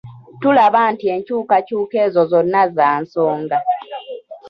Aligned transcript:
Tulaba 0.41 0.79
nti 0.93 1.05
enkyukakyuka 1.15 1.95
ezo 2.05 2.21
zonna 2.31 2.61
za 2.75 2.87
nsonga. 3.01 3.57